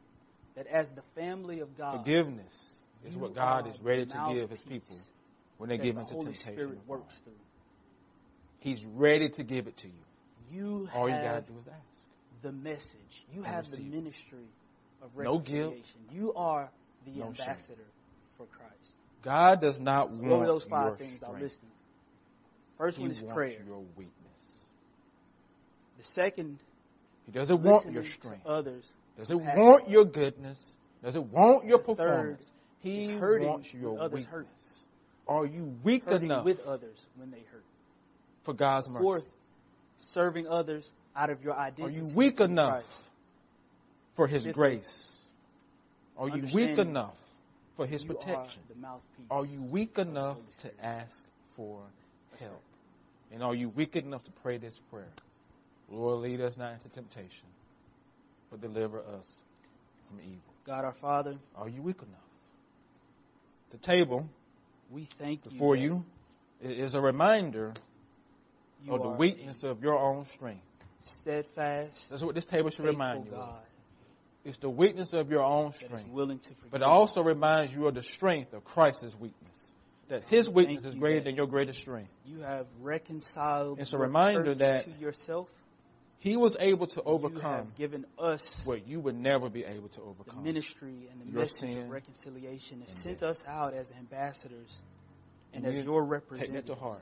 [0.56, 2.54] that as the family of God, Forgiveness
[3.06, 4.98] is what God is ready to give His people
[5.58, 6.54] when they give the into Holy temptation.
[6.54, 7.34] Spirit works through.
[8.60, 9.94] He's ready to give it to you.
[10.52, 11.82] You All you have got to do is ask.
[12.41, 13.26] the message.
[13.34, 14.48] You And have the ministry
[15.02, 15.76] of No guilt.
[16.12, 16.70] You are
[17.06, 17.46] the No shame.
[17.48, 17.82] ambassador
[18.38, 18.72] for Christ.
[19.24, 21.41] God does not So want what those five your things strength.
[21.41, 21.70] listed?
[22.78, 23.58] First He one is wants prayer.
[23.68, 24.12] your weakness.
[25.98, 26.60] The second,
[27.26, 28.46] He doesn't want your strength.
[28.46, 28.84] others.
[29.17, 29.65] Doesn't compassion.
[29.65, 30.60] want your goodness.
[31.04, 32.45] Does it want your third performance.
[32.80, 34.47] He wants your others weakness.
[35.28, 37.63] Are you weak Hurting enough with others when they hurt.
[38.43, 39.01] for God's mercy?
[39.04, 39.23] Fourth,
[40.13, 41.84] serving others out of your identity.
[41.84, 43.04] Are you weak enough Christ.
[44.15, 44.84] for His grace?
[46.17, 47.15] Are you weak enough
[47.75, 48.62] for His protection?
[48.84, 48.99] Are.
[49.39, 51.15] Are you weak enough to ask
[51.56, 51.82] for
[52.39, 52.62] help?
[53.32, 55.10] And are you weak enough to pray this prayer?
[55.89, 57.47] Lord, lead us not into temptation,
[58.62, 59.26] but deliver us
[60.08, 60.39] from evil.
[60.65, 62.20] God our Father, Are you weak enough?
[63.72, 64.26] The table
[64.89, 65.52] we thank you.
[65.52, 66.04] before that you
[66.62, 67.74] is a reminder
[68.84, 70.63] you of the weakness of your own strength.
[71.22, 73.38] steadfast, That's what this table should remind you of.
[73.38, 73.60] God
[74.46, 76.10] It's the weakness of your own strength.
[76.12, 76.50] willing to.
[76.72, 79.52] But it also reminds you of the strength of Christ's weakness.
[80.08, 82.12] That his weakness Thank is greater than your greatest strength.
[82.26, 85.48] you have reconciled It's a reminder that to yourself.
[86.25, 89.89] He was able to You overcome have given us what you would never be able
[89.89, 90.38] to overcome.
[90.38, 93.91] the ministry and the Your message sin of reconciliation and and sent us out as
[93.95, 94.71] ambassadors
[95.53, 96.67] and, And as you your Take representatives.
[96.67, 97.01] that to heart.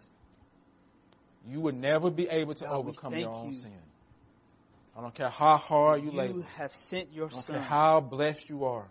[1.47, 3.61] You would never be able to God, overcome your own you.
[3.61, 3.71] sin.
[4.97, 6.41] I don't care how hard you, You labor.
[6.57, 7.39] have sent your son.
[7.39, 8.87] I don't son care how blessed you are.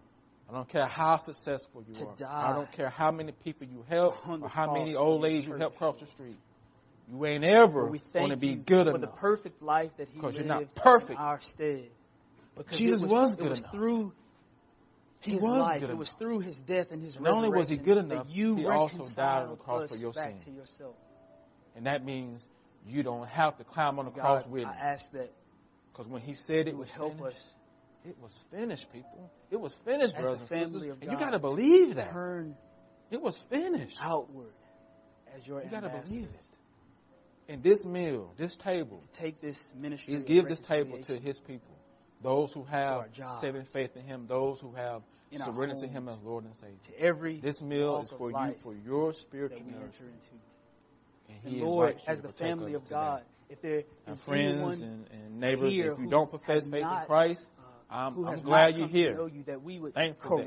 [0.48, 2.26] I don't care how successful you are.
[2.26, 5.76] I don't care how many people you help or how many old ladies you help
[5.76, 6.38] cross the street.
[7.12, 9.01] You ain't ever going to be you good for enough.
[9.03, 11.11] the perfect life that He lived you're not perfect.
[11.11, 11.88] in our stead.
[12.57, 13.70] Because Jesus it was, was it good was enough.
[13.72, 14.12] through
[15.20, 17.77] He his was life, it was through his death and his Not only was he
[17.77, 20.38] good enough, you he also died on the cross for your sin.
[20.44, 20.94] to yourself.
[21.77, 22.42] And that means
[22.87, 24.68] you don't have to climb on the God, cross with Him.
[24.70, 25.31] I ask that
[25.92, 27.42] Because when he said it would was help finished, us
[28.05, 29.31] it was finished, people.
[29.51, 30.90] It was finished, As brothers the and sisters.
[30.90, 32.11] of And you God, got to believe that.
[32.11, 32.55] turn
[33.11, 33.96] It was finished.
[34.03, 34.53] outward
[35.37, 36.51] as your You got to believe it.
[37.52, 40.14] And this meal, this table, To take this ministry.
[40.14, 41.76] He's give this table to his people.
[42.22, 43.04] Those who have
[43.42, 46.78] saving faith in him, those who have In surrendered to him as Lord and Savior.
[46.86, 50.12] to every This meal is for you, for your that spiritual we nourishment.
[51.28, 51.48] enter into.
[51.48, 52.94] And Lord, as the family of it today.
[52.94, 56.80] God, if there Our friends anyone and, and neighbors, if you don't profess faith in
[56.80, 59.28] not, Christ, uh, I'm, I'm glad you're here.
[59.28, 60.46] you, that we would Thankful that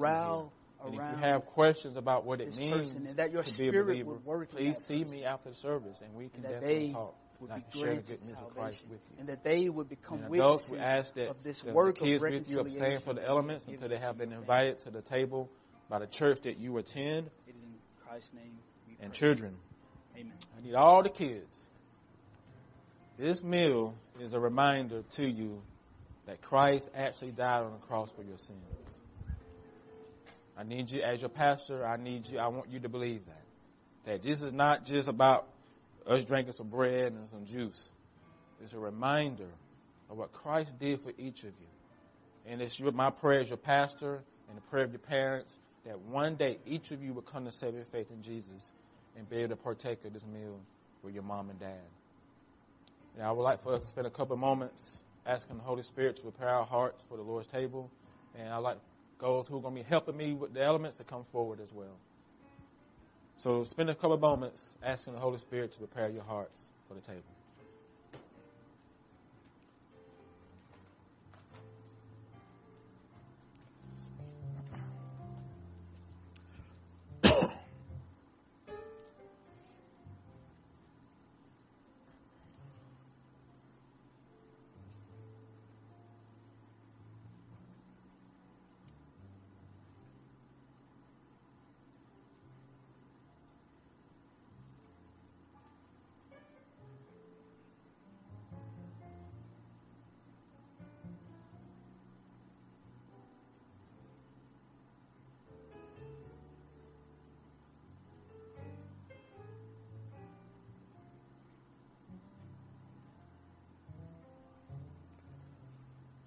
[0.91, 3.47] you're And if you have questions about what it means person and that your to
[3.49, 5.11] be a spirit believer, would work in please see person.
[5.11, 7.15] me after the service, and we can and definitely talk.
[7.39, 9.15] would and be share the good news of Christ with you.
[9.19, 11.95] and that they would become And adults, we witnesses ask that of this the, work
[11.99, 14.91] the kids of with you abstain from the elements until they have been invited to
[14.91, 15.49] the table
[15.89, 17.29] by the church that you attend.
[17.47, 17.73] It is in
[18.07, 19.19] Christ's name we And pray.
[19.19, 19.55] children,
[20.15, 20.33] Amen.
[20.57, 21.45] I need all the kids.
[23.17, 25.61] This meal is a reminder to you
[26.27, 28.59] that Christ actually died on the cross for your sins.
[30.57, 34.11] I need you, as your pastor, I need you, I want you to believe that.
[34.11, 35.47] That this is not just about
[36.07, 37.75] us drinking some bread and some juice.
[38.63, 39.49] It's a reminder
[40.09, 42.47] of what Christ did for each of you.
[42.47, 45.51] And it's your, my prayer as your pastor and the prayer of your parents
[45.85, 48.69] that one day each of you will come to saving faith in Jesus
[49.17, 50.59] and be able to partake of this meal
[51.03, 51.81] with your mom and dad.
[53.15, 54.81] And I would like for us to spend a couple of moments
[55.25, 57.89] asking the Holy Spirit to prepare our hearts for the Lord's table.
[58.37, 58.77] And I'd like
[59.19, 61.71] those who are going to be helping me with the elements to come forward as
[61.73, 61.97] well.
[63.43, 66.95] So spend a couple of moments asking the Holy Spirit to prepare your hearts for
[66.95, 67.34] the table.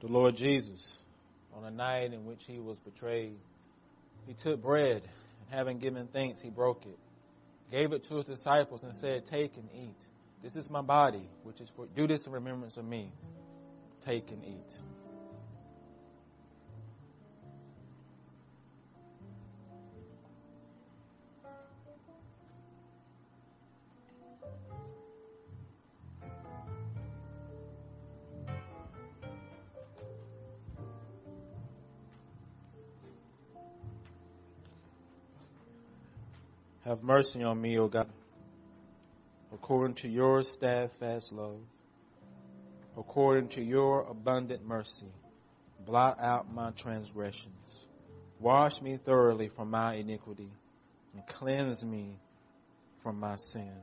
[0.08, 0.96] The Lord Jesus,
[1.54, 3.36] on a night in which he was betrayed,
[4.26, 6.98] he took bread, and having given thanks, he broke it,
[7.70, 9.98] gave it to his disciples, and said, Take and eat.
[10.42, 13.12] This is my body, which is for do this in remembrance of me.
[14.06, 14.72] Take and eat.
[36.98, 38.08] Have mercy on me, O God,
[39.54, 41.60] according to your steadfast love,
[42.96, 45.06] according to your abundant mercy.
[45.86, 47.84] Blot out my transgressions.
[48.40, 50.50] Wash me thoroughly from my iniquity,
[51.14, 52.16] and cleanse me
[53.04, 53.76] from my sin.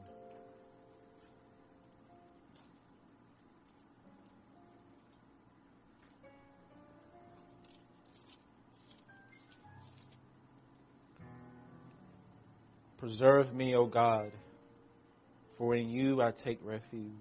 [13.05, 14.31] Preserve me, O God,
[15.59, 17.11] for in you I take refuge.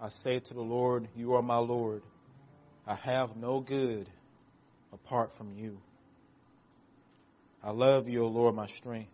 [0.00, 2.00] I say to the Lord, You are my Lord.
[2.86, 4.08] I have no good
[4.90, 5.76] apart from you.
[7.62, 9.12] I love you, O Lord, my strength.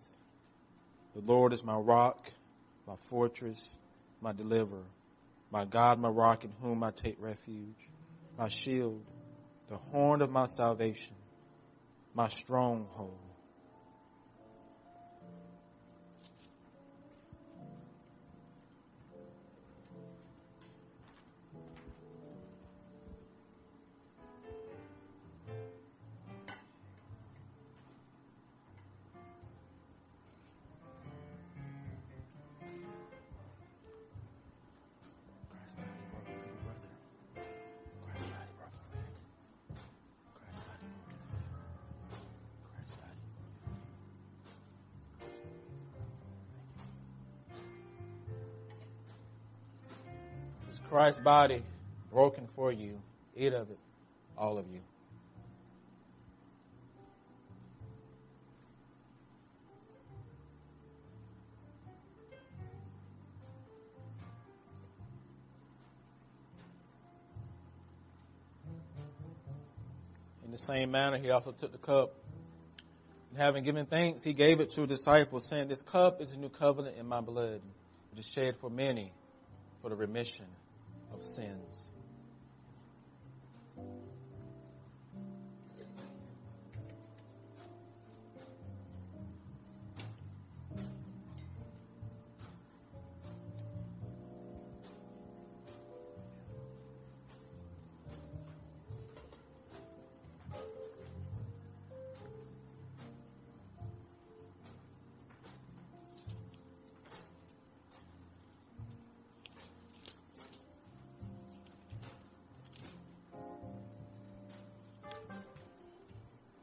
[1.16, 2.20] The Lord is my rock,
[2.86, 3.60] my fortress,
[4.20, 4.86] my deliverer,
[5.50, 7.74] my God, my rock in whom I take refuge,
[8.38, 9.02] my shield,
[9.68, 11.16] the horn of my salvation,
[12.14, 13.18] my stronghold.
[50.94, 51.60] Christ's body
[52.12, 53.00] broken for you.
[53.36, 53.80] Eat of it,
[54.38, 54.78] all of you.
[70.44, 72.14] In the same manner, he also took the cup.
[73.30, 76.36] And having given thanks, he gave it to the disciples, saying, This cup is a
[76.36, 77.62] new covenant in my blood.
[78.12, 79.10] It is shed for many
[79.82, 80.46] for the remission
[81.14, 81.83] of sins.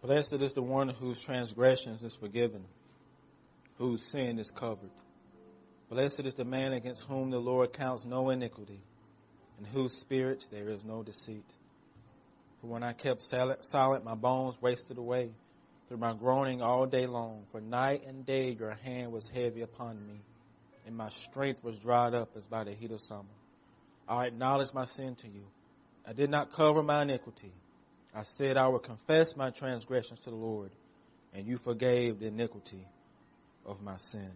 [0.02, 2.66] Blessed is the one whose transgressions is forgiven,
[3.78, 4.90] whose sin is covered.
[5.90, 8.82] Blessed is the man against whom the Lord counts no iniquity,
[9.60, 11.46] in whose spirit there is no deceit.
[12.62, 15.32] For when I kept silent, my bones wasted away
[15.88, 17.44] through my groaning all day long.
[17.52, 20.22] For night and day your hand was heavy upon me,
[20.88, 23.30] and my strength was dried up as by the heat of summer.
[24.08, 25.44] I acknowledged my sin to you.
[26.08, 27.54] I did not cover my iniquity.
[28.14, 30.72] I said I will confess my transgressions to the Lord,
[31.34, 32.86] and you forgave the iniquity
[33.66, 34.32] of my sin.